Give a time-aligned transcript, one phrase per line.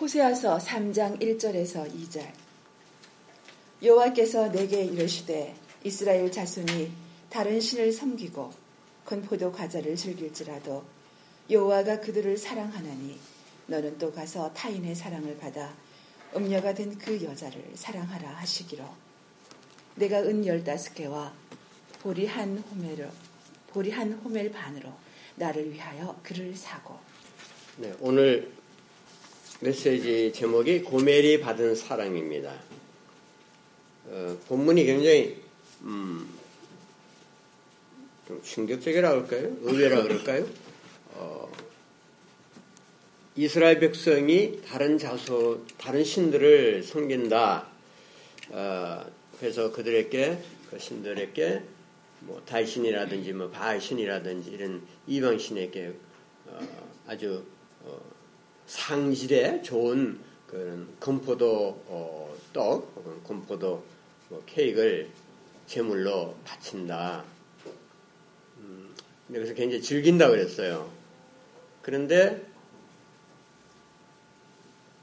[0.00, 2.24] 호세아서 3장 1절에서 2절.
[3.82, 6.92] 여호와께서 내게 이르시되 이스라엘 자손이
[7.28, 8.52] 다른 신을 섬기고
[9.04, 10.84] 건포도 과자를 즐길지라도
[11.50, 13.18] 여호와가 그들을 사랑하나니
[13.66, 15.74] 너는 또 가서 타인의 사랑을 받아
[16.36, 18.84] 음녀가 된 그 여자를 사랑하라 하시기로.
[19.96, 21.34] 내가 은 열다섯 개와
[22.02, 23.08] 보리 한 호멜로
[23.66, 24.92] 보리 한 호멜 반으로
[25.34, 26.96] 나를 위하여 그를 사고.
[27.78, 28.57] 네, 오늘
[29.60, 32.54] 메시지 제목이 고멜이 받은 사랑입니다.
[34.06, 35.42] 어, 본문이 굉장히
[35.82, 36.32] 음,
[38.28, 39.56] 좀 충격적이라 그럴까요?
[39.62, 40.46] 의외라 그럴까요?
[41.14, 41.52] 어,
[43.34, 47.66] 이스라엘 백성이 다른 자소, 다른 신들을 섬긴다.
[48.50, 49.06] 어,
[49.40, 50.38] 그래서 그들에게
[50.70, 51.62] 그 신들에게
[52.20, 55.94] 뭐 달신이라든지 뭐 바알신이라든지 이런 이방신에게
[56.46, 56.60] 어,
[57.08, 57.44] 아주
[57.82, 58.00] 어,
[58.68, 63.82] 상질에 좋은 그런 건포도 어, 떡 혹은 건포도
[64.28, 65.10] 뭐 케이크를
[65.66, 67.24] 제물로 바친다.
[68.58, 68.94] 음,
[69.26, 70.88] 그래서 굉장히 즐긴다 그랬어요.
[71.82, 72.46] 그런데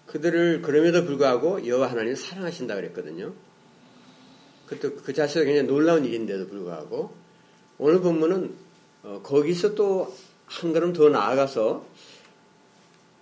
[0.07, 3.33] 그들을 그럼에도 불구하고 여호와 하나님 사랑하신다 그랬거든요.
[4.67, 7.13] 그것도 그 자체가 굉장히 놀라운 일인데도 불구하고
[7.77, 8.55] 오늘 본문은
[9.03, 10.13] 어, 거기서 또
[10.47, 11.85] 한 걸음 더 나아가서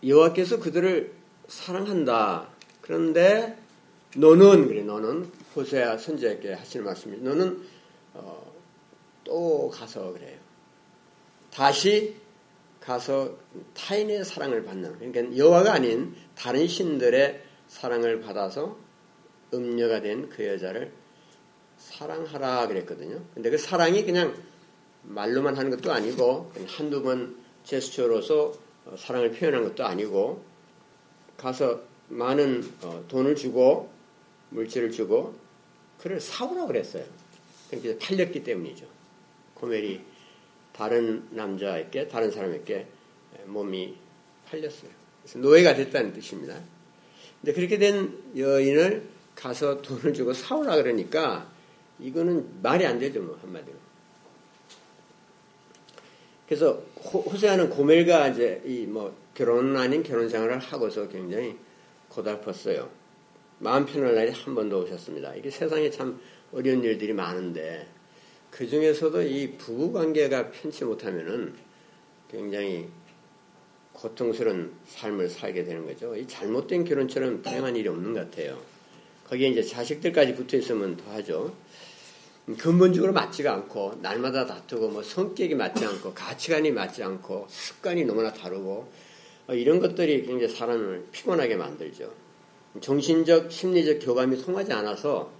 [0.06, 1.14] 여호와께서 그들을
[1.48, 2.50] 사랑한다.
[2.82, 3.58] 그런데
[4.16, 7.64] 너는 그래 너는 호세아 선지자에게 하시는 말씀이 너는
[8.14, 8.54] 어,
[9.24, 10.38] 또 가서 그래요.
[11.52, 12.16] 다시
[12.80, 13.38] 가서
[13.76, 18.78] 타인의 사랑을 받는 그러니까 여호와가 아닌 다른 신들의 사랑을 받아서
[19.54, 20.92] 음녀가 된 그 여자를
[21.78, 23.22] 사랑하라 그랬거든요.
[23.34, 24.34] 근데 그 사랑이 그냥
[25.04, 28.54] 말로만 하는 것도 아니고 한두 번 제스처로서 어,
[28.98, 30.44] 사랑을 표현한 것도 아니고
[31.38, 33.90] 가서 많은 어, 돈을 주고
[34.50, 35.36] 물질을 주고
[36.00, 37.04] 그를 사오라 그랬어요.
[37.70, 38.86] 그러니까 팔렸기 때문이죠.
[39.56, 40.02] 고멜이
[40.74, 42.88] 다른 남자에게 다른 사람에게
[43.46, 43.96] 몸이
[44.48, 44.92] 팔렸어요.
[45.22, 46.60] 그래서 노예가 됐다는 뜻입니다.
[47.42, 51.50] 근데 그렇게 된 여인을 가서 돈을 주고 사오라 그러니까
[52.00, 53.83] 이거는 말이 안 되죠, 뭐, 한마디로.
[56.54, 61.56] 그래서 호세아는 고멜과 이제 이 뭐 결혼 아닌 결혼 생활을 하고서 굉장히
[62.12, 62.88] 고달팠어요.
[63.58, 65.34] 마음 편할 날이 한 번도 오셨습니다.
[65.36, 66.20] 이게 세상에 참
[66.52, 67.88] 어려운 일들이 많은데
[68.52, 71.56] 그 중에서도 이 부부 관계가 편치 못하면은
[72.30, 72.88] 굉장히
[73.94, 76.16] 고통스러운 삶을 살게 되는 거죠.
[76.16, 78.60] 이 잘못된 결혼처럼 다양한 일이 없는 것 같아요.
[79.28, 81.56] 거기에 이제 자식들까지 붙어 있으면 더 하죠.
[82.46, 88.92] 근본적으로 맞지가 않고 날마다 다투고 뭐 성격이 맞지 않고 가치관이 맞지 않고 습관이 너무나 다르고
[89.48, 92.12] 어, 이런 것들이 굉장히 사람을 피곤하게 만들죠.
[92.82, 95.32] 정신적 심리적 교감이 통하지 않아서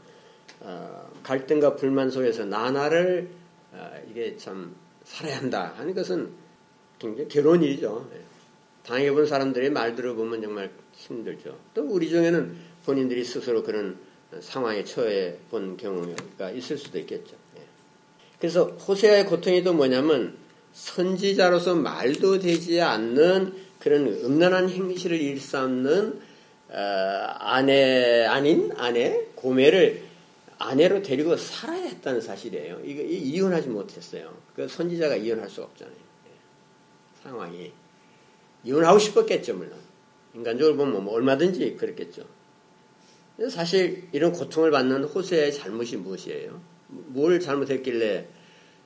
[0.62, 3.30] 어, 갈등과 불만 속에서 나나를
[3.74, 6.32] 어, 이게 참 살아야 한다 하는 것은
[7.00, 8.10] 굉장히 괴로운 일이죠.
[8.16, 8.22] 예.
[8.86, 11.58] 당해본 사람들의 말 들어보면 정말 힘들죠.
[11.74, 13.98] 또 우리 중에는 본인들이 스스로 그런
[14.42, 17.36] 상황에 처해 본 경우가 있을 수도 있겠죠.
[17.58, 17.62] 예.
[18.40, 20.38] 그래서 호세아의 고통이 또 뭐냐면
[20.74, 26.22] 선지자로서 말도 되지 않는 그런 음란한 행실을 일삼는
[26.70, 30.04] 어, 아내 아닌 아내 고매를
[30.58, 32.82] 아내로 데리고 살아야 했다는 사실이에요.
[32.86, 34.34] 이거 이혼하지 못했어요.
[34.56, 35.96] 그 선지자가 이혼할 수 없잖아요.
[35.96, 37.24] 예.
[37.24, 37.72] 상황이
[38.64, 39.74] 이혼하고 싶었겠죠 물론
[40.34, 42.26] 인간적으로 보면 뭐 얼마든지 그랬겠죠.
[43.50, 46.62] 사실 이런 고통을 받는 호세의 잘못이 무엇이에요?
[46.88, 48.28] 뭘 잘못했길래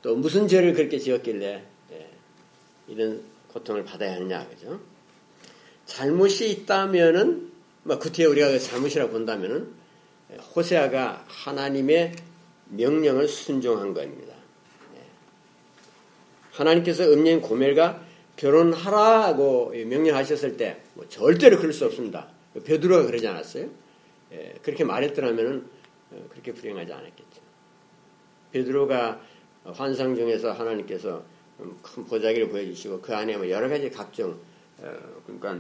[0.01, 2.09] 또 무슨 죄를 그렇게 지었길래 예,
[2.87, 4.79] 이런 고통을 받아야 하느냐 그죠?
[5.85, 7.51] 잘못이 있다면은
[7.83, 9.67] 뭐 그때 우리가 그 잘못이라고 본다면은
[10.55, 12.13] 호세아가 하나님의
[12.69, 14.33] 명령을 순종한 겁니다.
[14.95, 15.01] 예.
[16.51, 18.05] 하나님께서 음녀인 고멜과
[18.35, 22.27] 결혼하라고 명령하셨을 때 뭐 절대로 그럴 수 없습니다.
[22.65, 23.69] 베드로가 그러지 않았어요?
[24.31, 25.69] 예, 그렇게 말했더라면
[26.11, 27.41] 어, 그렇게 불행하지 않았겠죠.
[28.51, 29.21] 베드로가
[29.65, 31.23] 환상 중에서 하나님께서
[31.81, 34.39] 큰 보자기를 보여주시고 그 안에 뭐 여러 가지 각종
[34.79, 35.59] 어, 그러니까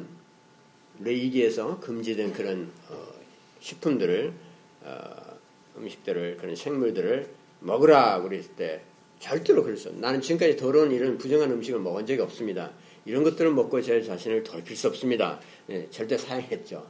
[0.99, 3.07] 레이기에서 금지된 그런 어,
[3.59, 4.33] 식품들을
[5.77, 7.29] 음식들을 그런 생물들을
[7.59, 8.81] 먹으라 그랬을 때
[9.19, 9.91] 절대로 그랬어.
[9.91, 12.71] 나는 지금까지 더러운 이런 부정한 음식을 먹은 적이 없습니다.
[13.05, 15.39] 이런 것들을 먹고 제 자신을 돌필 수 없습니다.
[15.69, 16.87] 예, 절대 사양했죠.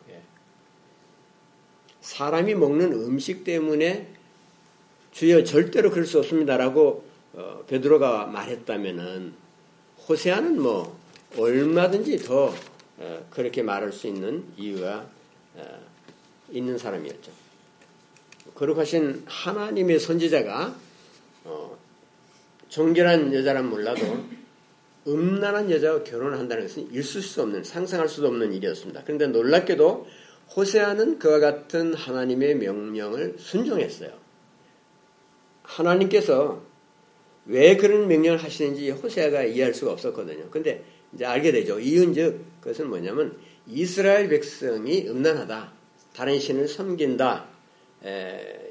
[2.08, 2.18] 예.
[2.18, 4.08] 사람이 먹는 음식 때문에
[5.12, 9.34] 주여 절대로 그럴 수 없습니다라고 어, 베드로가 말했다면은
[10.08, 10.98] 호세아는 뭐
[11.38, 12.54] 얼마든지 더
[12.98, 15.08] 어, 그렇게 말할 수 있는 이유가
[16.52, 17.32] 있는 사람이었죠.
[18.56, 20.76] 거룩하신 하나님의 선지자가
[22.70, 24.24] 정결한 여자란 몰라도
[25.08, 29.02] 음란한 여자와 결혼한다는 것은 있을 수 없는 상상할 수도 없는 일이었습니다.
[29.04, 30.08] 그런데 놀랍게도
[30.56, 34.12] 호세아는 그와 같은 하나님의 명령을 순종했어요.
[35.64, 36.62] 하나님께서
[37.46, 40.50] 왜 그런 명령을 하시는지 호세아가 이해할 수가 없었거든요.
[40.50, 40.84] 근데
[41.14, 41.80] 이제 알게 되죠.
[41.80, 45.72] 이은즉 그것은 뭐냐면 이스라엘 백성이 음란하다.
[46.14, 47.46] 다른 신을 섬긴다.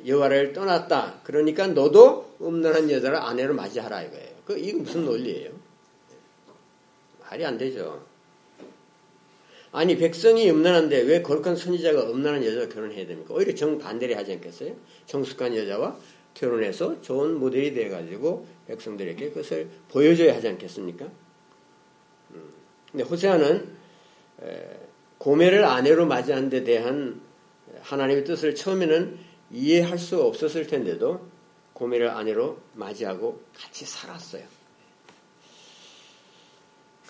[0.07, 1.21] 여호와를 떠났다.
[1.25, 4.37] 그러니까 너도 음란한 여자를 아내로 맞이하라 이거예요.
[4.45, 5.51] 그 이거 무슨 논리예요?
[7.21, 8.05] 말이 안 되죠.
[9.73, 13.35] 아니 백성이 음란한데 왜 거룩한 선지자가 음란한 여자와 결혼해야 됩니까?
[13.35, 14.75] 오히려 정반대를 하지 않겠어요?
[15.07, 15.99] 정숙한 여자와
[16.35, 21.07] 결혼해서 좋은 모델이 돼가지고 백성들에게 그것을 보여줘야 하지 않겠습니까?
[22.35, 22.43] 음.
[22.91, 23.69] 근데 호세아는
[25.19, 27.21] 고매를 아내로 맞이한 데 대한
[27.81, 29.19] 하나님의 뜻을 처음에는
[29.51, 31.27] 이해할 수 없었을 텐데도
[31.73, 34.56] 고매를 아내로 맞이하고 같이 살았어요.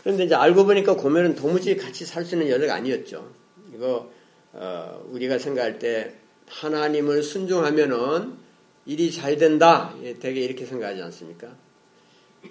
[0.06, 3.29] 그런데 이제 알고 보니까 고멜은 도무지 같이 살 수 있는 여자가 아니었죠.
[3.75, 4.08] 이거
[4.53, 6.14] 어, 우리가 생각할 때
[6.47, 8.35] 하나님을 순종하면은
[8.85, 9.97] 일이 잘 된다.
[10.05, 11.49] 예, 되게 이렇게 생각하지 않습니까?
[12.44, 12.50] 예.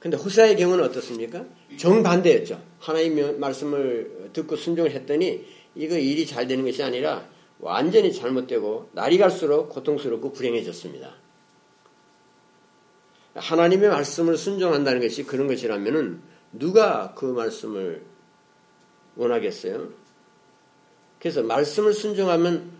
[0.00, 1.44] 근데 호세아의 경우는 어떻습니까?
[1.76, 2.60] 정반대였죠.
[2.80, 5.44] 하나님 말씀을 듣고 순종을 했더니
[5.76, 7.28] 이거 일이 잘 되는 것이 아니라
[7.60, 11.14] 완전히 잘못되고 날이 갈수록 고통스럽고 불행해졌습니다.
[13.36, 18.04] 하나님의 말씀을 순종한다는 것이 그런 것이라면은 누가 그 말씀을
[19.16, 19.88] 원하겠어요?
[21.18, 22.70] 그래서 말씀을 순종하면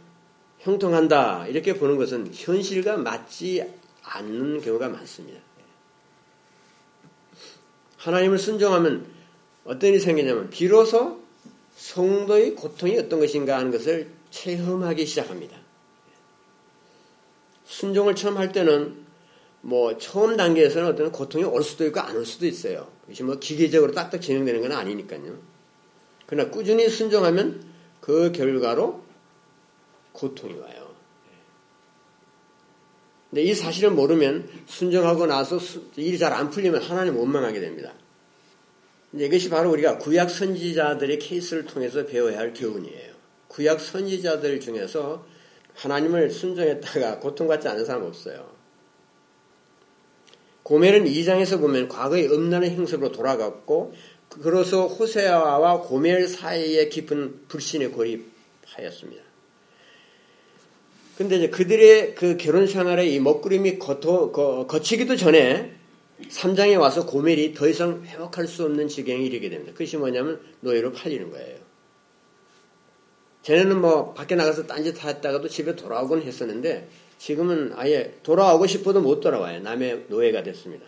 [0.59, 3.65] 형통한다 이렇게 보는 것은 현실과 맞지
[4.03, 5.41] 않는 경우가 많습니다.
[7.99, 9.07] 하나님을 순종하면
[9.65, 11.21] 어떤 일이 생기냐면 비로소
[11.77, 15.57] 성도의 고통이 어떤 것인가 하는 것을 체험하기 시작합니다.
[17.65, 19.10] 순종을 처음 할 때는
[19.63, 22.91] 뭐 처음 단계에서는 어떤 고통이 올 수도 있고 안 올 수도 있어요.
[23.07, 25.39] 이것이 뭐 기계적으로 딱딱 진행되는 건 아니니까요.
[26.27, 27.63] 그러나 꾸준히 순종하면
[28.01, 29.03] 그 결과로
[30.13, 30.91] 고통이 와요.
[33.29, 35.59] 근데 이 사실을 모르면 순종하고 나서
[35.97, 37.93] 일이 잘 안 풀리면 하나님 원망하게 됩니다.
[39.13, 43.15] 이것이 바로 우리가 구약 선지자들의 케이스를 통해서 배워야 할 교훈이에요.
[43.49, 45.27] 구약 선지자들 중에서
[45.75, 48.60] 하나님을 순종했다가 고통받지 않은 사람 없어요.
[50.71, 53.93] 고멜은 2장에서 보면 과거의 음란한 행습으로 돌아갔고
[54.41, 59.21] 그로서 호세아와 고멜 사이에 깊은 불신에 고립하였습니다.
[61.19, 65.75] 근데 이제 그들의 그 결혼 생활의 이 먹구름이 거토, 거, 거치기도 전에
[66.29, 69.73] 3장에 와서 고멜이 더 이상 회복할 수 없는 지경에 이르게 됩니다.
[69.73, 71.59] 그것이 뭐냐면 노예로 팔리는 거예요.
[73.43, 76.89] 쟤네는 뭐 밖에 나가서 딴짓 했다가도 집에 돌아오곤 했었는데
[77.21, 79.61] 지금은 아예 돌아오고 싶어도 못 돌아와요.
[79.61, 80.87] 남의 노예가 됐습니다.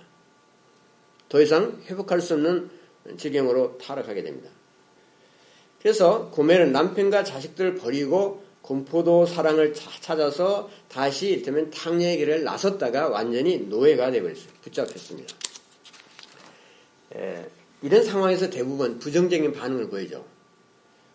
[1.28, 2.70] 더 이상 회복할 수 없는
[3.18, 4.50] 지경으로 타락하게 됩니다.
[5.82, 14.10] 그래서 고멜은 남편과 자식들을 버리고 곰포도 사랑을 찾아서 다시 이를테면 탕녀의 길을 나섰다가 완전히 노예가
[14.10, 14.48] 되어버렸어요.
[14.62, 15.34] 붙잡혔습니다.
[17.14, 17.46] 에,
[17.82, 20.24] 이런 상황에서 대부분 부정적인 반응을 보이죠.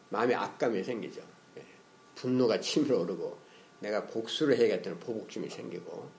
[0.09, 1.21] 마음에 악감이 생기죠.
[1.57, 1.63] 예,
[2.13, 3.46] 분노가 치밀어 오르고
[3.79, 6.09] 내가 복수를 해야겠다는 보복심이 생기고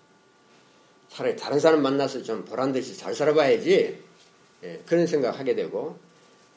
[1.09, 4.03] 차라리 다른 사람 만나서 좀 보란듯이 잘 살아봐야지.
[4.65, 5.99] 예, 그런 생각하게 되고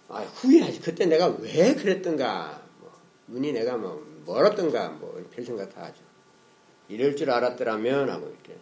[0.09, 0.81] 아, 후회하지.
[0.81, 2.91] 그때 내가 왜 그랬던가 뭐,
[3.27, 6.01] 눈이 내가 뭐 멀었던가 뭐 별 생각 다 하죠.
[6.89, 8.59] 이럴 줄 알았더라면 하고 이렇게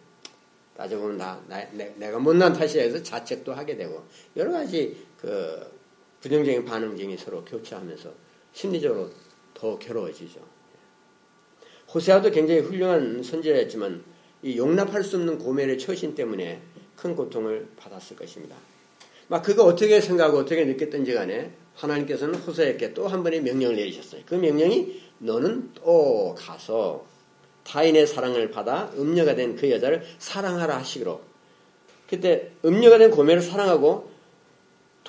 [0.76, 4.06] 따져보면 나, 나 내, 가 못난 탓이야 해서 자책도 하게 되고
[4.36, 5.78] 여러 가지 그
[6.20, 8.12] 부정적인 반응쟁이 서로 교차하면서
[8.52, 9.10] 심리적으로
[9.52, 10.40] 더 괴로워지죠.
[11.92, 14.04] 호세아도 굉장히 훌륭한 선지자였지만
[14.42, 16.60] 이 용납할 수 없는 고멜의 처신 때문에
[16.96, 18.56] 큰 고통을 받았을 것입니다.
[19.28, 24.22] 막 그거 어떻게 생각하고 어떻게 느꼈던지 간에 하나님께서는 호세에게 또 한 번의 명령을 내리셨어요.
[24.26, 27.06] 그 명령이 너는 또 가서
[27.64, 31.20] 타인의 사랑을 받아 음녀가 된 그 여자를 사랑하라 하시기로.
[32.08, 34.09] 그때 음녀가 된 고멜을 사랑하고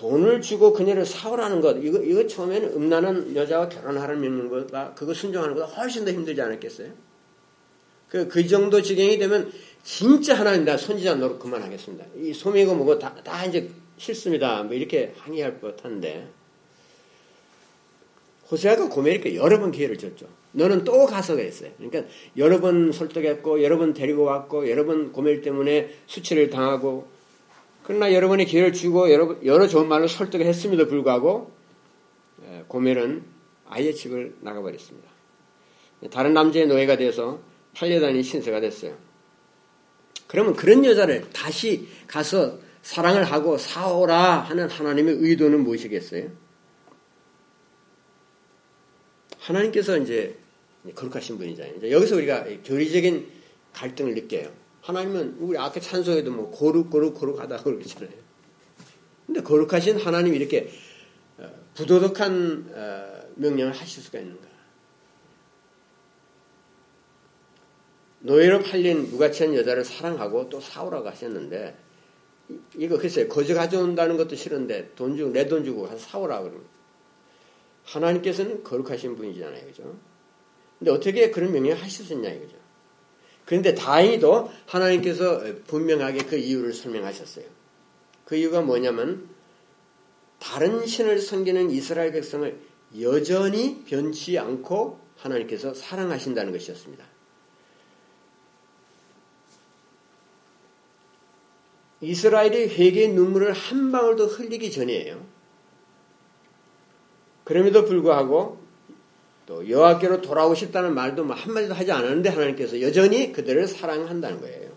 [0.02, 5.80] 돈을 주고 그녀를 사오라는 것, 이거, 이거 처음에는 음란한 여자와 결혼하라는 명령보다 그거 순종하는 것보다
[5.80, 6.92] 훨씬 더 힘들지 않았겠어요?
[8.10, 9.52] 그, 그 정도 지경이 되면
[9.84, 12.06] 진짜 나 선지자 노릇 그만하겠습니다.
[12.18, 14.64] 이 소미고 뭐고 다, 다 이제 싫습니다.
[14.64, 16.28] 뭐 이렇게 항의할 것 같은데.
[18.50, 20.26] 호세아가 고멜에게 여러 번 기회를 줬죠.
[20.54, 21.72] 너는 또 가서 그랬어요.
[21.78, 27.08] 그러니까 여러 번 설득했고, 여러 번 데리고 왔고, 여러 번 고멜 때문에 수치를 당하고,
[27.92, 31.52] 그러나 여러분이 기회를 주고 여러, 여러 좋은 말로 설득을 했음에도 불구하고
[32.70, 33.22] 고멜은
[33.68, 35.10] 아예 집을 나가버렸습니다.
[36.10, 37.42] 다른 남자의 노예가 돼서
[37.76, 38.98] 팔려다닌 신세가 됐어요.
[40.28, 46.30] 그러면 그런 여자를 다시 가서 사랑을 하고 사오라 하는 하나님의 의도는 무엇이겠어요?
[49.38, 50.38] 하나님께서 이제
[50.96, 51.92] 거룩하신 분이잖아요.
[51.92, 53.28] 여기서 우리가 교리적인
[53.74, 54.61] 갈등을 느껴요.
[54.82, 58.10] 하나님은 우리 아까 찬송에도 뭐 거룩 거룩 거룩하다 그러잖아요.
[59.26, 60.72] 근데 거룩하신 하나님이 이렇게
[61.38, 64.52] 어, 부도덕한 어, 명령을 하실 수가 있는가?
[68.20, 71.76] 노예로 팔린 무가치한 여자를 사랑하고 또 사오라고 하셨는데
[72.76, 76.62] 이거 글쎄 거저 가져온다는 것도 싫은데 돈 주고 내 돈 주고 가서 사오라 그러는
[77.86, 79.98] 하나님께서는 거룩하신 분이잖아요, 그죠?
[80.78, 82.61] 근데 어떻게 그런 명령을 하실 수 있냐 이거죠.
[83.46, 87.46] 그런데 다행히도 하나님께서 분명하게 그 이유를 설명하셨어요.
[88.26, 89.30] 그 이유가 뭐냐면
[90.40, 92.60] 다른 신을 섬기는 이스라엘 백성을
[93.00, 97.06] 여전히 변치 않고 하나님께서 사랑하신다는 것이었습니다.
[102.02, 105.24] 이스라엘이 회개의 눈물을 한 방울도 흘리기 전이에요.
[107.44, 108.61] 그럼에도 불구하고
[109.52, 114.72] 또 여호와께로 돌아오고 싶다는 말도 뭐 한마디도 하지 않았는데 하나님께서 여전히 그들을 사랑한다는 거예요.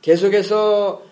[0.00, 1.04] 계속해서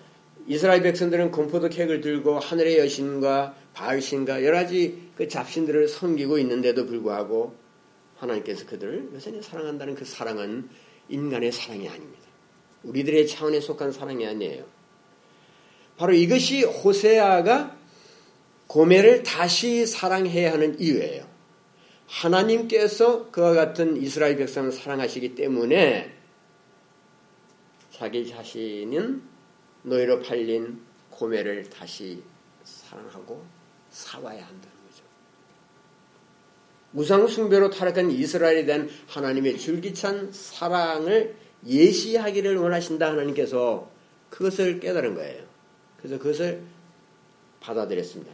[0.47, 7.53] 이스라엘 백성들은 공포도 객을 들고 하늘의 여신과 바알신과 여러 가지 그 잡신들을 섬기고 있는데도 불구하고
[8.17, 10.69] 하나님께서 그들을 여전히 사랑한다는 그 사랑은
[11.07, 12.23] 인간의 사랑이 아닙니다.
[12.81, 14.65] 우리들의 차원에 속한 사랑이 아니에요.
[15.97, 17.77] 바로 이것이 호세아가
[18.65, 21.28] 고멜을 다시 사랑해야 하는 이유예요.
[22.09, 26.11] 하나님께서 그와 같은 이스라엘 백성을 사랑하시기 때문에
[27.91, 29.21] 자기 자신은
[29.83, 32.23] 노예로 팔린 고멜을 다시
[32.63, 33.43] 사랑하고
[33.91, 35.03] 사와야 한다는 거죠.
[36.93, 41.35] 우상 숭배로 타락한 이스라엘에 대한 하나님의 줄기찬 사랑을
[41.65, 43.89] 예시하기를 원하신다 하나님께서
[44.29, 45.43] 그것을 깨달은 거예요.
[45.97, 46.63] 그래서 그것을
[47.59, 48.31] 받아들였습니다.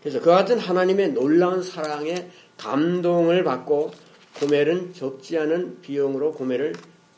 [0.00, 3.92] 그래서 그와 같은 하나님의 놀라운 사랑에 감동을 받고
[4.40, 6.74] 고멜은 적지 않은 비용으로 고멜을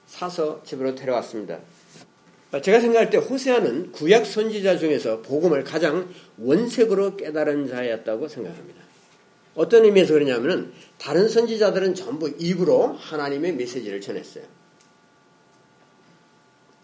[0.07, 1.59] 사서 집으로 데려왔습니다.
[2.63, 8.83] 제가 생각할 때 호세아는 구약 선지자 중에서 복음을 가장 원색으로 깨달은 자였다고 생각합니다.
[9.55, 14.45] 어떤 의미에서 그러냐면 다른 선지자들은 전부 입으로 하나님의 메시지를 전했어요.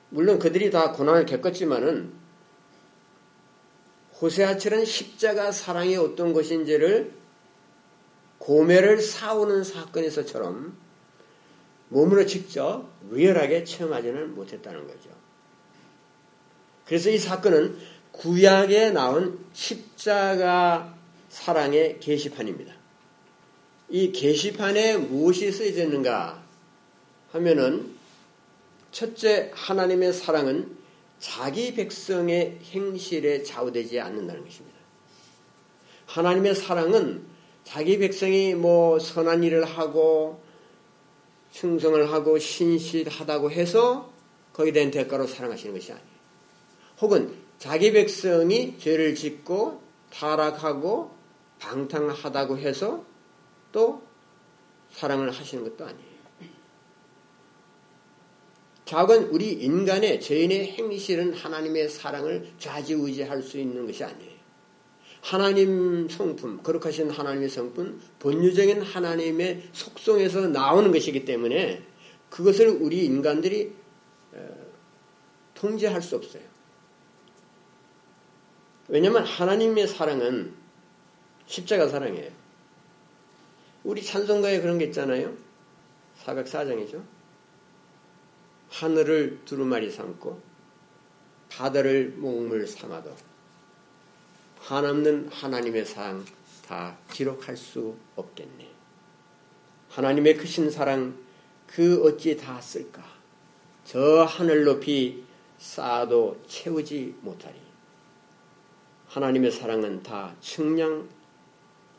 [0.08, 2.12] 물론 그들이 다 고난을 겪었지만은
[4.20, 7.12] 호세아처럼 십자가 사랑이 어떤 것인지를
[8.42, 10.76] 고매를 사오는 사건에서처럼
[11.90, 15.10] 몸으로 직접 리얼하게 체험하지는 못했다는 거죠.
[16.84, 17.78] 그래서 이 사건은
[18.10, 20.92] 구약에 나온 십자가
[21.28, 22.74] 사랑의 게시판입니다.
[23.88, 26.42] 이 게시판에 무엇이 쓰여져 있는가
[27.30, 27.94] 하면은
[28.90, 30.76] 첫째 하나님의 사랑은
[31.20, 34.78] 자기 백성의 행실에 좌우되지 않는다는 것입니다.
[36.06, 37.31] 하나님의 사랑은
[37.64, 40.42] 자기 백성이 뭐 선한 일을 하고
[41.52, 44.10] 충성을 하고 신실하다고 해서
[44.52, 46.08] 거기에 대한 대가로 사랑하시는 것이 아니에요.
[47.00, 51.14] 혹은 자기 백성이 죄를 짓고 타락하고
[51.58, 53.04] 방탕하다고 해서
[53.70, 54.02] 또
[54.90, 56.12] 사랑을 하시는 것도 아니에요.
[58.84, 64.31] 작은 우리 인간의 죄인의 행실은 하나님의 사랑을 좌지우지할 수 있는 것이 아니에요.
[65.22, 71.82] 하나님 성품, 거룩하신 하나님의 성품, 본유적인 하나님의 속성에서 나오는 것이기 때문에
[72.28, 73.72] 그것을 우리 인간들이
[75.54, 76.42] 통제할 수 없어요.
[78.88, 80.54] 왜냐하면 하나님의 사랑은
[81.46, 82.30] 십자가 사랑이에요.
[83.84, 85.34] 우리 찬송가에 그런 게 있잖아요.
[86.24, 87.02] 404장이죠.
[88.70, 90.40] 하늘을 두루마리 삼고
[91.48, 93.14] 바다를 목물 삼아도
[94.62, 96.24] 한없는 하나님의 사랑
[96.64, 98.68] 다 기록할 수 없겠네.
[99.90, 101.18] 하나님의 크신 사랑
[101.66, 103.02] 그 어찌 다 쓸까?
[103.84, 105.24] 저 하늘 높이
[105.58, 107.56] 쌓아도 채우지 못하리.
[109.08, 111.08] 하나님의 사랑은 다 측량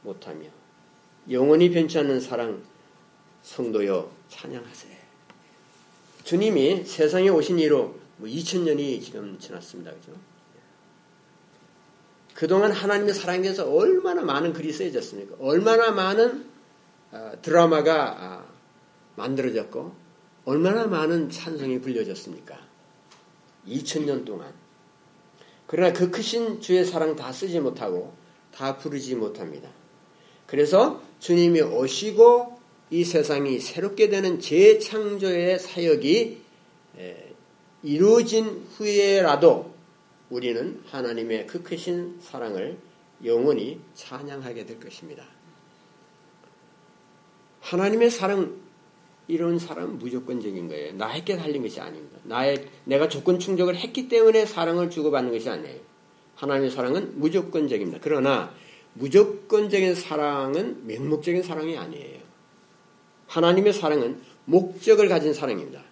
[0.01, 0.47] 못하며
[1.29, 2.63] 영원히 변치 않는 사랑
[3.41, 4.97] 성도여 찬양하세요.
[6.23, 9.91] 주님이 세상에 오신 이로 뭐 2000년이 지금 지났습니다.
[9.91, 10.13] 그죠?
[12.43, 15.37] 그동안 하나님의 사랑에 대해서 얼마나 많은 글이 쓰여졌습니까?
[15.39, 16.45] 얼마나 많은
[17.09, 18.45] 아, 드라마가 아,
[19.15, 19.93] 만들어졌고,
[20.43, 22.59] 얼마나 많은 찬송이 불려졌습니까?
[23.65, 24.51] 2000년 동안.
[25.67, 28.13] 그러나 그 크신 주의 사랑 다 쓰지 못하고,
[28.53, 29.69] 다 부르지 못합니다.
[30.45, 32.59] 그래서 주님이 오시고
[32.89, 36.41] 이 세상이 새롭게 되는 재창조의 사역이
[37.83, 39.72] 이루어진 후에라도
[40.33, 42.79] 우리는 하나님의 그 크신 사랑을
[43.23, 45.23] 영원히 찬양하게 될 것입니다.
[47.61, 48.59] 하나님의 사랑
[49.27, 50.93] 이런 사람은 무조건적인 거예요.
[50.93, 52.17] 나에게 달린 것이 아닙니다.
[52.23, 55.79] 나의 내가 조건 충족을 했기 때문에 사랑을 주고받는 것이 아니에요.
[56.35, 57.99] 하나님의 사랑은 무조건적입니다.
[58.01, 58.51] 그러나
[58.95, 62.19] 무조건적인 사랑은 맹목적인 사랑이 아니에요.
[63.27, 65.83] 하나님의 사랑은 목적을 가진 사랑입니다.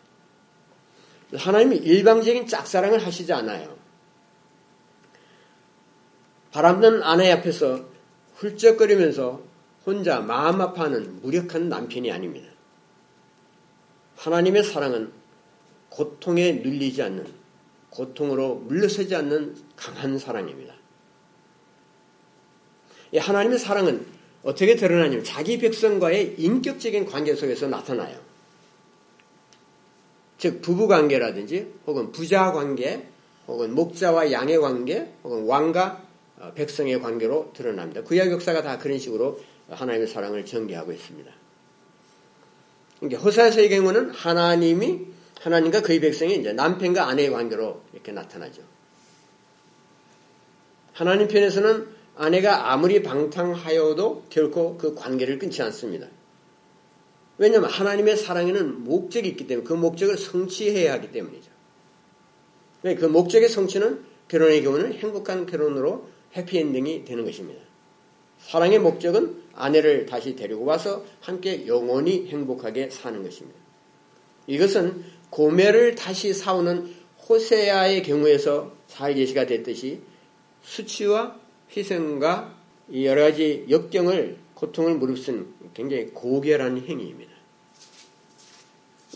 [1.36, 3.80] 하나님이 일방적인 짝사랑을 하시지 않아요.
[6.51, 7.86] 바람든 아내 앞에서
[8.36, 9.41] 훌쩍거리면서
[9.86, 12.50] 혼자 마음 아파하는 무력한 남편이 아닙니다.
[14.17, 15.12] 하나님의 사랑은
[15.89, 17.25] 고통에 눌리지 않는,
[17.89, 20.75] 고통으로 물러서지 않는 강한 사랑입니다.
[23.15, 24.05] 하나님의 사랑은
[24.43, 28.20] 어떻게 드러나냐면 자기 백성과의 인격적인 관계 속에서 나타나요.
[30.38, 33.08] 즉, 부부 관계라든지, 혹은 부자 관계,
[33.48, 36.11] 혹은 목자와 양의 관계, 혹은 왕과 어,
[36.55, 38.03] 백성의 관계로 드러납니다.
[38.03, 41.31] 구약 역사가 다 그런 식으로 하나님의 사랑을 전개하고 있습니다.
[43.00, 45.07] 그러니까 호사서의 경우는 하나님이
[45.39, 48.62] 하나님과 그의 백성이 이제 남편과 아내의 관계로 이렇게 나타나죠.
[50.93, 56.07] 하나님 편에서는 아내가 아무리 방탕하여도 결코 그 관계를 끊지 않습니다.
[57.38, 61.50] 왜냐하면 하나님의 사랑에는 목적이 있기 때문에 그 목적을 성취해야 하기 때문이죠.
[62.83, 67.61] 그 목적의 성취는 결혼의 경우는 행복한 결혼으로 해피엔딩이 되는 것입니다.
[68.39, 73.59] 사랑의 목적은 아내를 다시 데리고 와서 함께 영원히 행복하게 사는 것입니다.
[74.47, 76.93] 이것은 고매를 다시 사오는
[77.29, 80.01] 호세아의 경우에서 잘 예시가 됐듯이
[80.63, 81.39] 수치와
[81.75, 82.55] 희생과
[82.93, 87.31] 여러 가지 역경을 고통을 무릅쓴 굉장히 고결한 행위입니다.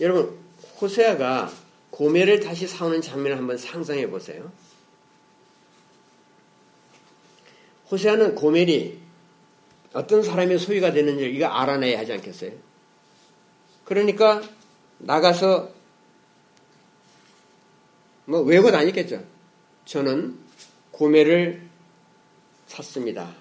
[0.02, 0.38] 여러분
[0.80, 1.52] 호세아가
[1.90, 4.52] 고매를 다시 사오는 장면을 한번 상상해 보세요.
[7.96, 8.98] 호세아는 고멜이
[9.94, 12.52] 어떤 사람의 소유가 되는지 이거 알아내야 하지 않겠어요?
[13.86, 14.42] 그러니까
[14.98, 15.74] 나가서
[18.26, 19.24] 뭐 외고 다니겠죠.
[19.86, 20.38] 저는
[20.92, 21.62] 고멜을
[22.68, 23.34] 샀습니다.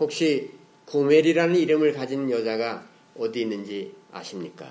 [0.00, 0.50] 혹시
[0.86, 2.84] 고멜이라는 이름을 가진 여자가
[3.16, 4.66] 어디 있는지 아십니까?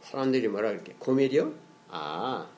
[0.00, 0.94] 사람들이 뭐라 그럴게?
[0.98, 1.52] 고멜이요?
[1.88, 2.48] 아,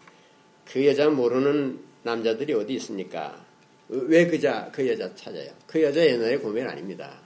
[0.65, 3.50] 그 여자 모르는 남자들이 어디 있습니까?
[3.91, 5.51] 왜 그 자, 그 여자 찾아요?
[5.67, 7.21] 그 여자 옛날에 고민 아닙니다.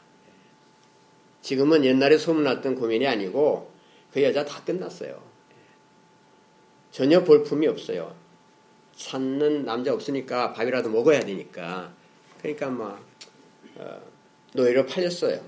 [1.43, 3.71] 지금은 옛날에 소문났던 고민이 아니고
[4.13, 5.23] 그 여자 다 끝났어요.
[6.91, 8.17] 전혀 볼품이 없어요.
[8.97, 11.93] 찾는 남자 없으니까 밥이라도 먹어야 되니까.
[12.39, 13.05] 그러니까 막
[13.77, 14.01] 어,
[14.55, 15.45] 노예로 팔렸어요.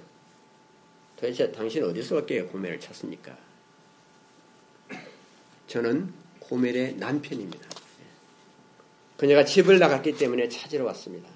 [1.17, 3.35] 도대체 당신 어디서 밖에 고멜을 찾습니까?
[5.67, 7.76] 저는 고멜의 남편입니다.
[9.17, 11.29] 그녀가 집을 나갔기 때문에 찾으러 왔습니다.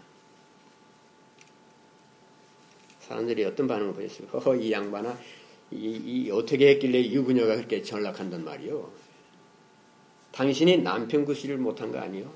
[3.00, 4.38] 사람들이 어떤 반응을 보였습니까?
[4.40, 5.18] 허, 이 양반아,
[5.72, 8.90] 이, 이, 어떻게 했길래 유부녀가 그렇게 전락한단 말이오?
[10.32, 12.32] 당신이 남편 구실을 못한 거 아니요?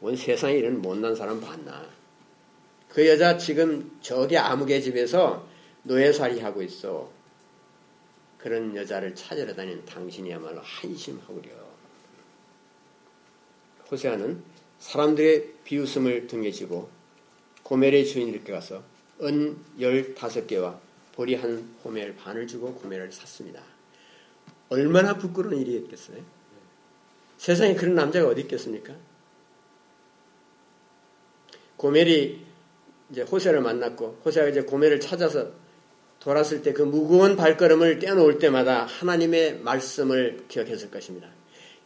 [0.00, 1.88] 온 세상에 이런 못난 사람 봤나?
[2.88, 5.46] 그 여자 지금 저기 아무개 집에서
[5.82, 7.10] 노예살이 하고 있어.
[8.38, 11.65] 그런 여자를 찾으러 다니는 당신이야말로 한심하구려.
[13.90, 14.42] 호세아는
[14.78, 16.90] 사람들의 비웃음을 등에 지고
[17.62, 18.82] 고멜의 주인들께 가서
[19.22, 20.78] 은 15개와
[21.12, 23.62] 보리 한 호멜 반을 주고 고멜을 샀습니다.
[24.68, 26.18] 얼마나 부끄러운 일이었겠어요?
[27.38, 28.94] 세상에 그런 남자가 어디 있겠습니까?
[31.76, 32.44] 고멜이
[33.10, 35.50] 이제 호세를 만났고 호세가 이제 고멜을 찾아서
[36.20, 41.28] 돌았을 때 그 무거운 발걸음을 떼어놓을 때마다 하나님의 말씀을 기억했을 것입니다.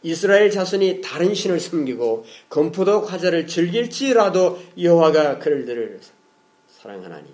[0.03, 5.99] 이스라엘 자손이 다른 신을 숨기고 건포도 과자를 즐길지라도 여호와가 그들을
[6.67, 7.29] 사랑하나니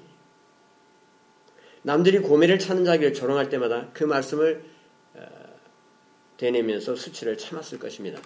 [1.84, 4.66] 남들이 고매를 찾는 자기를 조롱할 때마다 그 말씀을
[5.14, 5.22] 어,
[6.36, 8.20] 되내면서 수치를 참았을 것입니다.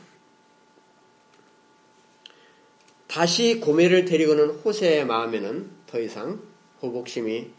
[3.08, 6.42] 다시 고매를 데리고는 호세의 마음에는 더 이상
[6.82, 7.52] 호복심이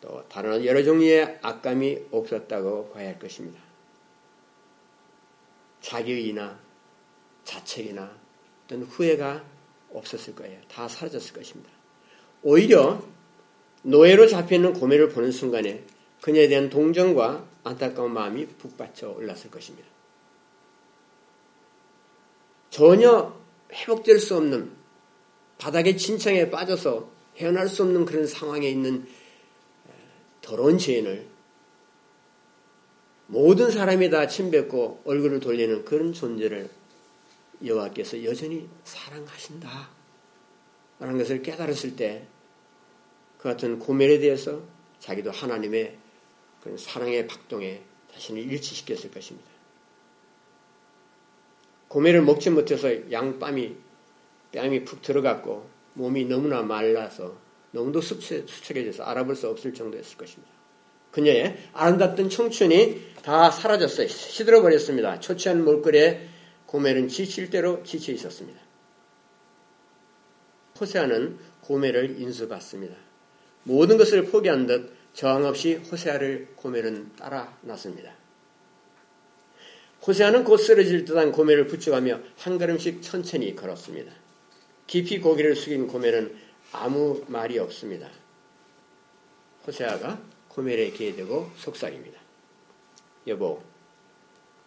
[0.00, 3.63] 또 다른 여러 종류의 악감이 없었다고 봐야 할 것입니다.
[5.84, 6.58] 자기의나
[7.44, 8.10] 자책이나
[8.64, 9.44] 어떤 후회가
[9.92, 10.58] 없었을 거예요.
[10.66, 11.70] 다 사라졌을 것입니다.
[12.42, 13.02] 오히려
[13.82, 15.84] 노예로 잡혀있는 고매를 보는 순간에
[16.22, 19.86] 그녀에 대한 동정과 안타까운 마음이 북받쳐 올랐을 것입니다.
[22.70, 23.38] 전혀
[23.72, 24.72] 회복될 수 없는
[25.58, 29.06] 바닥의 진창에 빠져서 헤어날 수 없는 그런 상황에 있는
[30.40, 31.33] 더러운 죄인을
[33.26, 36.68] 모든 사람이 다 침뱉고 얼굴을 돌리는 그런 존재를
[37.64, 39.88] 여호와께서 여전히 사랑하신다.
[41.00, 42.26] 라는 것을 깨달았을 때
[43.44, 44.62] 그 같은 고멜에 대해서
[45.00, 45.98] 자기도 하나님의
[46.62, 47.82] 그런 사랑의 박동에
[48.14, 49.46] 자신을 일치시켰을 것입니다.
[51.88, 53.76] 고멜을 먹지 못해서 양뺨이
[54.50, 57.36] 뺨이 푹 들어갔고 몸이 너무나 말라서
[57.72, 60.50] 너무도 수척해져서 알아볼 수 없을 정도였을 것입니다.
[61.14, 64.08] 그녀의 아름답던 청춘이 다 사라졌어요.
[64.08, 65.20] 시들어 버렸습니다.
[65.20, 66.28] 초췌한 몰골에
[66.66, 68.60] 고멜은 지칠 대로 지쳐 있었습니다.
[70.80, 72.96] 호세아는 고멜을 인수받습니다.
[73.62, 78.12] 모든 것을 포기한 듯 저항 없이 호세아를 고멜은 따라 났습니다.
[80.04, 84.12] 호세아는 곧 쓰러질 듯한 고멜을 붙여가며 한 걸음씩 천천히 걸었습니다.
[84.88, 86.36] 깊이 고개를 숙인 고멜은
[86.72, 88.10] 아무 말이 없습니다.
[89.64, 92.20] 호세아가 고멜에 기대고 속삭입니다.
[93.26, 93.62] 여보,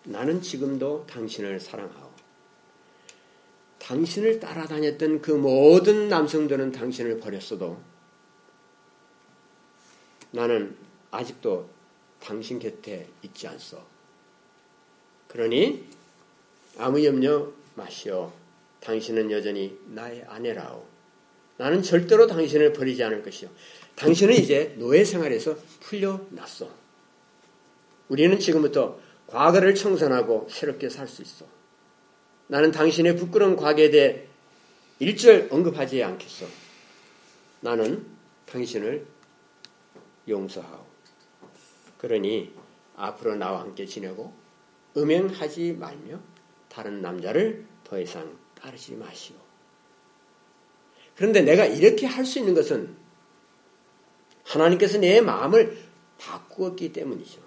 [0.04, 2.12] 나는 지금도 당신을 사랑하오.
[3.80, 7.82] 당신을 따라다녔던 그 모든 남성들은 당신을 버렸어도
[10.32, 10.76] 나는
[11.10, 11.70] 아직도
[12.20, 13.82] 당신 곁에 있지 않소.
[15.30, 15.88] 그러니
[16.78, 18.34] 아무 염려 마시오.
[18.82, 20.97] 당신은 여전히 나의 아내라오.
[21.58, 23.50] 나는 절대로 당신을 버리지 않을 것이오.
[23.96, 26.70] 당신은 이제 노예 생활에서 풀려났어.
[28.10, 31.46] 우리는 지금부터 과거를 청산하고 새롭게 살 수 있어.
[32.48, 34.28] 나는 당신의 부끄러운 과거에 대해
[35.00, 36.46] 일절 언급하지 않겠어.
[37.60, 38.06] 나는
[38.46, 39.06] 당신을
[40.30, 40.86] 용서하오.
[41.98, 42.54] 그러니
[42.96, 44.34] 앞으로 나와 함께 지내고
[44.96, 46.20] 음행하지 말며
[46.70, 49.47] 다른 남자를 더 이상 따르지 마시오.
[51.18, 52.96] 그런데 내가 이렇게 할 수 있는 것은
[54.44, 55.78] 하나님께서 내 마음을
[56.20, 57.42] 바꾸었기 때문이죠.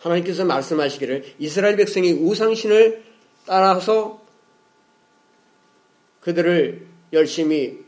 [0.00, 3.04] 하나님께서 말씀하시기를 이스라엘 백성이 우상신을
[3.46, 4.22] 따라서
[6.20, 7.84] 그들을 열심히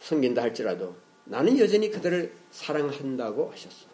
[0.00, 3.86] 섬긴다 할지라도 나는 여전히 그들을 사랑한다고 하셨어.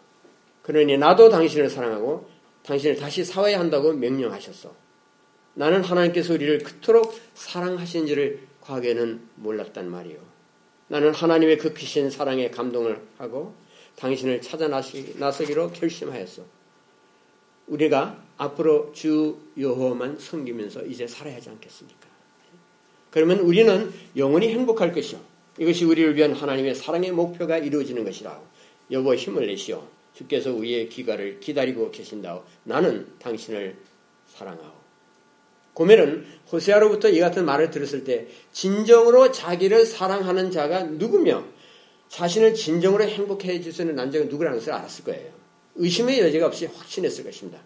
[0.63, 2.29] 그러니 나도 당신을 사랑하고
[2.63, 4.73] 당신을 다시 사와야 한다고 명령하셨어.
[5.53, 10.17] 나는 하나님께서 우리를 그토록 사랑하신지를 과거에는 몰랐단 말이요.
[10.89, 13.53] 나는 하나님의 그 크신 사랑에 감동을 하고
[13.95, 16.43] 당신을 찾아 나서기로 결심하였어.
[17.67, 22.07] 우리가 앞으로 주 여호와만 섬기면서 이제 살아야 하지 않겠습니까?
[23.11, 25.19] 그러면 우리는 영원히 행복할 것이요.
[25.57, 28.39] 이것이 우리를 위한 하나님의 사랑의 목표가 이루어지는 것이라.
[28.91, 29.87] 여보 힘을 내시오.
[30.13, 32.43] 주께서 우리의 귀가를 기다리고 계신다오.
[32.63, 33.75] 나는 당신을
[34.27, 34.76] 사랑하오.
[35.77, 41.45] 고멜은 호세아로부터 이 같은 말을 들었을 때 진정으로 자기를 사랑하는 자가 누구며
[42.09, 45.31] 자신을 진정으로 행복해 해줄 수 있는 남자가 누구라는 것을 알았을 거예요.
[45.75, 47.61] 의심의 여지가 없이 확신했을 것입니다.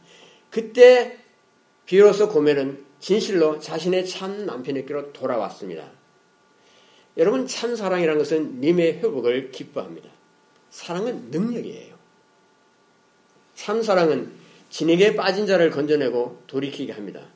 [0.50, 1.20] 그때
[1.86, 5.90] 비로소 고멜은 진실로 자신의 참 남편에게로 돌아왔습니다.
[7.16, 10.10] 여러분 참 사랑이라는 것은 님의 회복을 기뻐합니다.
[10.70, 11.96] 사랑은 능력이에요.
[13.56, 14.34] 참 사랑은
[14.70, 17.30] 진에게 빠진 자를 건져내고 돌이키게 합니다.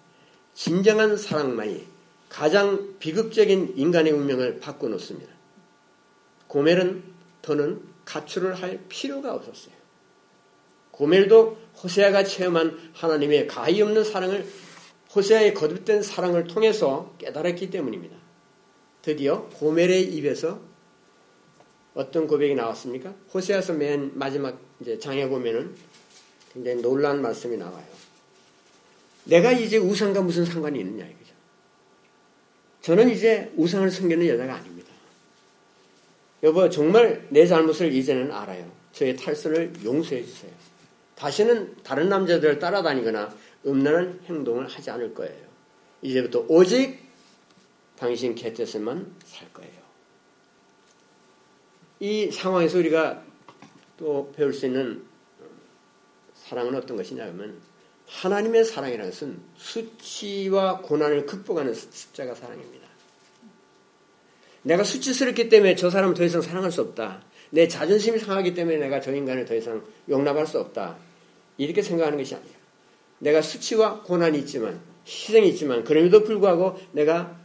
[0.56, 1.86] 진정한 사랑만이
[2.30, 5.32] 가장 비극적인 인간의 운명을 바꿔놓습니다.
[6.48, 7.04] 고멜은
[7.41, 9.76] 더는 가출을 할 필요가 없었어요.
[10.91, 14.48] 고멜도 호세아가 체험한 하나님의 가히 없는 사랑을
[15.13, 18.15] 호세아의 거듭된 사랑을 통해서 깨달았기 때문입니다.
[19.02, 20.60] 드디어 고멜의 입에서
[21.94, 23.13] 어떤 고백이 나왔습니까?
[23.34, 25.76] 호세아서 맨 마지막 이제 장에 보면은
[26.54, 28.05] 굉장히 놀라운 말씀이 나와요.
[29.26, 31.34] 내가 이제 우상과 무슨 상관이 있느냐 이거죠.
[32.82, 34.92] 저는 이제 우상을 섬기는 여자가 아닙니다.
[36.44, 38.72] 여보 정말 내 잘못을 이제는 알아요.
[38.92, 40.52] 저의 탈선을 용서해 주세요.
[41.16, 43.36] 다시는 다른 남자들을 따라다니거나
[43.66, 45.46] 음란한 행동을 하지 않을 거예요.
[46.02, 47.00] 이제부터 오직
[47.98, 49.74] 당신 곁에서만 살 거예요.
[52.00, 53.24] 이 상황에서 우리가
[53.98, 55.04] 또 배울 수 있는
[56.34, 57.60] 사랑은 어떤 것이냐 하면
[58.08, 62.86] 하나님의 사랑이라는 것은 수치와 고난을 극복하는 십자가 사랑입니다.
[64.63, 67.24] 내가 수치스럽기 때문에 저 사람을 더 이상 사랑할 수 없다.
[67.52, 70.98] 내 자존심이 상하기 때문에 내가 저 인간을 더 이상 용납할 수 없다.
[71.58, 72.56] 이렇게 생각하는 것이 아니에요.
[73.20, 77.39] 내가 수치와 고난이 있지만, 희생이 있지만, 그럼에도 불구하고 내가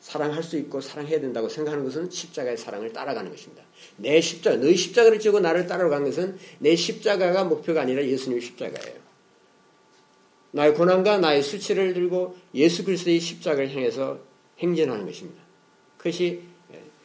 [0.00, 3.62] 사랑할 수 있고 사랑해야 된다고 생각하는 것은 십자가의 사랑을 따라가는 것입니다.
[3.96, 9.01] 내 십자가, 너희 십자가를 지고 나를 따라가는 것은 내 십자가가 목표가 아니라 예수님의 십자가예요.
[10.52, 14.20] 나의 고난과 나의 수치를 들고 예수 그리스도의 십자가를 향해서
[14.58, 15.42] 행진하는 것입니다.
[15.98, 16.42] 그것이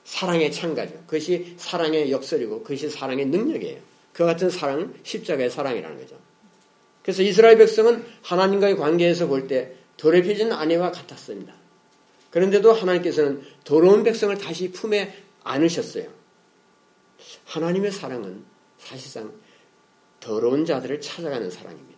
[0.04, 0.94] 사랑의 창가죠.
[1.06, 3.80] 그것이 사랑의 역설이고 그것이 사랑의 능력이에요.
[4.14, 6.18] 그 같은 사랑은 십자가의 사랑이라는 거죠.
[7.04, 11.54] 그래서 이스라엘 백성은 하나님과의 관계에서 볼 때 더럽혀진 아내와 같았습니다.
[12.30, 16.08] 그런데도 하나님께서는 더러운 백성을 다시 품에 안으셨어요.
[17.46, 18.44] 하나님의 사랑은
[18.78, 19.34] 사실상
[20.20, 21.97] 더러운 자들을 찾아가는 사랑입니다.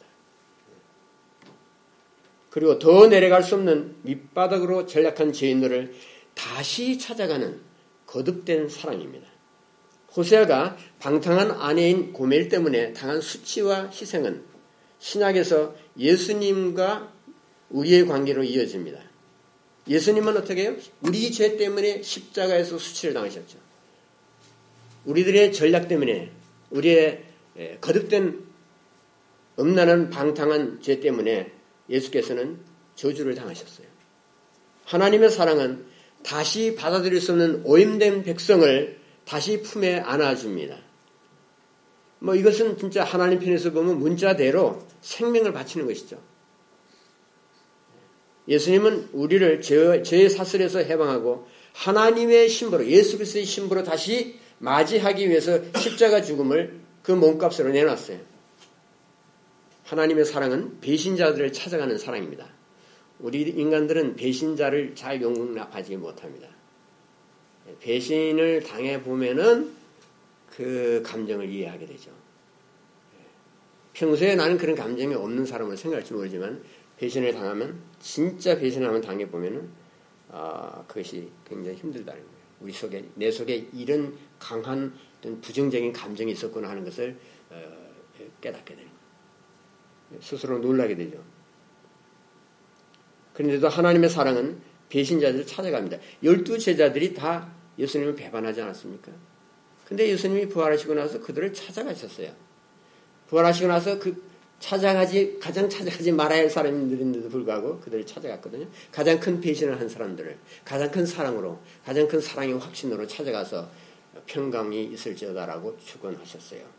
[2.49, 5.93] 그리고 더 내려갈 수 없는 밑바닥으로 전락한 죄인들을
[6.33, 7.59] 다시 찾아가는
[8.05, 9.27] 거듭된 사랑입니다.
[10.15, 14.43] 호세아가 방탕한 아내인 고멜 때문에 당한 수치와 희생은
[14.97, 17.13] 신약에서 예수님과
[17.69, 18.99] 우리의 관계로 이어집니다.
[19.87, 20.75] 예수님은 어떻게 해요?
[21.01, 23.57] 우리 죄 때문에 십자가에서 수치를 당하셨죠.
[25.05, 26.31] 우리들의 전략 때문에
[26.71, 27.23] 우리의
[27.81, 28.43] 거듭된
[29.59, 31.58] 음란한 방탕한 죄 때문에
[31.89, 32.59] 예수께서는
[32.95, 33.87] 저주를 당하셨어요.
[34.85, 35.85] 하나님의 사랑은
[36.23, 40.77] 다시 받아들일 수 없는 오염된 백성을 다시 품에 안아줍니다.
[42.19, 46.21] 뭐 이것은 진짜 하나님 편에서 보면 문자대로 생명을 바치는 것이죠.
[48.47, 56.21] 예수님은 우리를 죄, 죄의 사슬에서 해방하고 하나님의 신부로 예수 그리스도의 신부로 다시 맞이하기 위해서 십자가
[56.21, 58.19] 죽음을 그 몸값으로 내놨어요.
[59.89, 62.47] 하나님의 사랑은 배신자들을 찾아가는 사랑입니다.
[63.17, 66.47] 우리 인간들은 배신자를 잘 용납하지 못합니다.
[67.79, 69.71] 배신을 당해 보면은
[70.51, 72.11] 그 감정을 이해하게 되죠.
[73.93, 76.63] 평소에 나는 그런 감정이 없는 사람을 생각할지 모르지만
[76.97, 79.69] 배신을 당하면 진짜 배신하면 당해 보면은
[80.29, 82.39] 아, 그것이 굉장히 힘들다는 거예요.
[82.61, 84.93] 우리 속에 내 속에 이런 강한
[85.41, 87.17] 부정적인 감정이 있었구나 하는 것을
[87.49, 87.91] 어,
[88.39, 88.88] 깨닫게 거예요.
[90.21, 91.23] 스스로 놀라게 되죠.
[93.33, 95.97] 그런데도 하나님의 사랑은 배신자들을 찾아갑니다.
[96.23, 99.11] 열두 제자들이 다 예수님을 배반하지 않았습니까?
[99.85, 102.31] 근데 예수님이 부활하시고 나서 그들을 찾아가셨어요.
[103.27, 104.21] 부활하시고 나서 그
[104.59, 108.67] 찾아가지 가장 찾아가지 말아야 할 사람들인데도 불구하고 그들을 찾아갔거든요.
[108.91, 113.69] 가장 큰 배신을 한 사람들을 가장 큰 사랑으로 가장 큰 사랑의 확신으로 찾아가서
[114.25, 116.78] 평강이 있을지어다라고 축원하셨어요.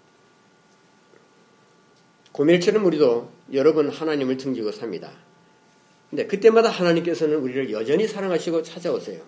[2.32, 5.12] 고멜처럼 우리도 여러 번 하나님을 등지고 삽니다.
[6.10, 9.22] 근데 그때마다 하나님께서는 우리를 여전히 사랑하시고 찾아오세요.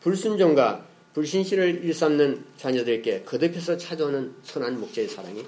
[0.00, 5.44] 불순종과 불신실을 일삼는 자녀들께 거듭해서 찾아오는 선한 목자의 사랑이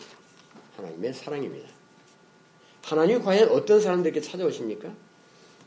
[0.77, 1.69] 하나님의 사랑입니다.
[2.83, 4.93] 하나님이 과연 어떤 사람들에게 찾아오십니까?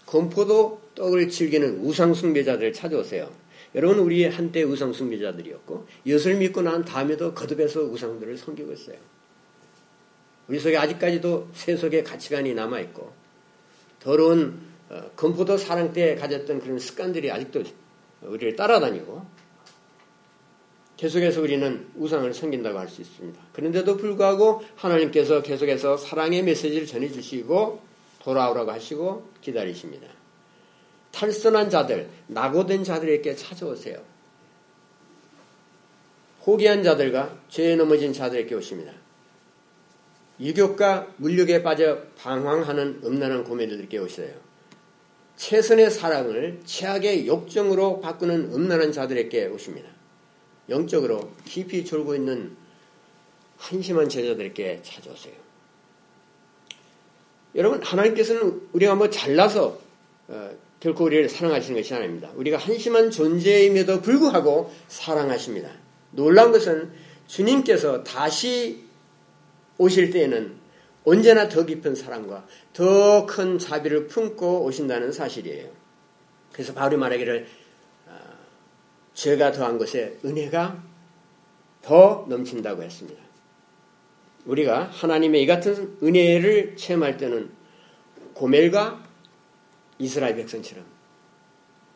[0.06, 3.32] 건포도 떡을 즐기는 우상숭배자들을 찾아오세요.
[3.76, 8.97] 여러분 우리 한때 우상숭배자들이었고 예수를 믿고 난 다음에도 거듭해서 우상들을 섬기고 있어요.
[10.48, 13.12] 우리 속에 아직까지도 세속의 가치관이 남아있고
[14.00, 17.64] 더러운 어, 건포도 사랑 때 가졌던 그런 습관들이 아직도
[18.22, 19.26] 우리를 따라다니고
[20.98, 23.40] 계속해서 우리는 우상을 섬긴다고 할 수 있습니다.
[23.54, 27.82] 그런데도 불구하고 하나님께서 계속해서 사랑의 메시지를 전해주시고
[28.20, 30.08] 돌아오라고 하시고 기다리십니다.
[31.12, 34.02] 탈선한 자들, 낙오된 자들에게 찾아오세요.
[36.44, 38.94] 포기한 자들과 죄에 넘어진 자들에게 오십니다.
[40.39, 44.34] 유격과 물욕에 빠져 방황하는 음란한 고매들에게 오세요.
[45.36, 49.89] 최선의 사랑을 최악의 욕정으로 바꾸는 음란한 자들에게 오십니다.
[50.69, 52.56] 영적으로 깊이 졸고 있는
[53.58, 55.34] 한심한 제자들에게 찾아오세요.
[57.56, 59.80] 여러분, 하나님께서는 우리가 뭐 잘나서
[60.28, 62.30] 어, 결코 우리를 사랑하시는 것이 아닙니다.
[62.36, 65.71] 우리가 한심한 존재임에도 불구하고 사랑하십니다.
[66.12, 66.91] 놀라운 것은
[67.28, 68.87] 주님께서 다시
[69.78, 70.56] 오실 때에는
[71.06, 75.72] 언제나 더 깊은 사랑과 더 큰 자비를 품고 오신다는 사실이에요.
[76.52, 77.48] 그래서 바울이 말하기를
[79.13, 80.84] 죄가 더한 것에 은혜가
[81.82, 83.22] 더 넘친다고 했습니다.
[84.46, 87.52] 우리가 하나님의 이 같은 은혜를 체험할 때는
[88.34, 89.04] 고멜과
[90.00, 90.86] 이스라엘 백성처럼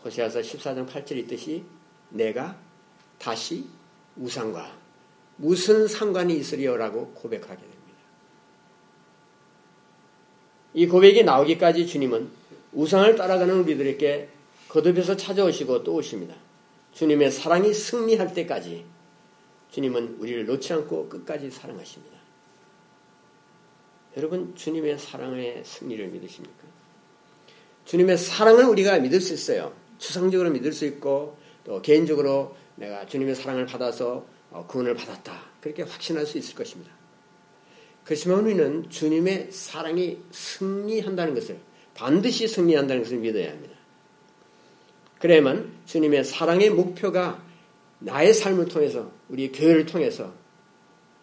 [0.04, 1.64] 호세아서 14장 8절 있듯이
[2.10, 2.58] 내가
[3.20, 3.68] 다시
[4.16, 4.81] 우상과
[5.42, 7.82] 무슨 상관이 있으리요라고 고백하게 됩니다.
[10.76, 12.30] 이 고백이 나오기까지 주님은
[12.74, 14.30] 우상을 따라가는 우리들에게
[14.70, 16.36] 거듭해서 찾아오시고 또 오십니다.
[16.94, 18.86] 주님의 사랑이 승리할 때까지
[19.72, 22.18] 주님은 우리를 놓지 않고 끝까지 사랑하십니다.
[24.18, 26.64] 여러분, 주님의 사랑의 승리를 믿으십니까?
[27.86, 29.74] 주님의 사랑을 우리가 믿을 수 있어요.
[29.98, 34.26] 추상적으로 믿을 수 있고, 또 개인적으로 내가 주님의 사랑을 받아서 어,
[34.68, 35.42] 구원을 받았다.
[35.62, 36.92] 그렇게 확신할 수 있을 것입니다.
[38.04, 41.60] 그렇지만 우리는 주님의 사랑이 승리한다는 것을,
[41.94, 43.76] 반드시 승리한다는 것을 믿어야 합니다.
[45.20, 47.42] 그래야만 주님의 사랑의 목표가
[48.00, 50.34] 나의 삶을 통해서 우리 교회를 통해서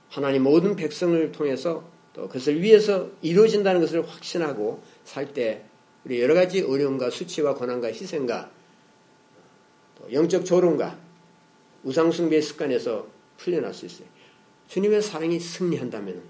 [0.08, 5.64] 하나님 모든 백성을 통해서 또 그것을 위해서 이루어진다는 것을 확신하고 살 때
[6.04, 8.50] 우리 여러 가지 어려움과 수치와 고난과 희생과
[10.12, 10.98] 영적 조롱과
[11.82, 14.06] 우상숭배의 습관에서 풀려날 수 있어요.
[14.68, 16.22] 주님의 사랑이 승리한다면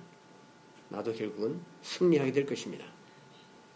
[0.90, 2.84] 나도 결국은 승리하게 될 것입니다.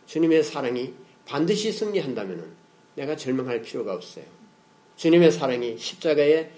[0.06, 0.94] 주님의 사랑이
[1.26, 2.54] 반드시 승리한다면
[2.94, 4.24] 내가 절망할 필요가 없어요.
[4.96, 6.52] 주님의 사랑이 십자가의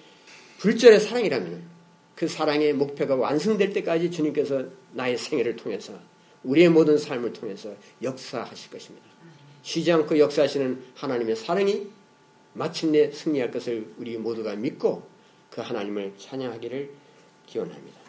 [0.58, 1.74] 불절의 사랑이라면
[2.14, 5.98] 그 사랑의 목표가 완성될 때까지 주님께서 나의 생애를 통해서
[6.42, 9.06] 우리의 모든 삶을 통해서 역사하실 것입니다.
[9.62, 11.88] 쉬지 않고 역사하시는 하나님의 사랑이
[12.52, 15.13] 마침내 승리할 것을 우리 모두가 믿고
[15.54, 16.90] 그 하나님을 찬양하기를
[17.46, 18.03] 기원합니다.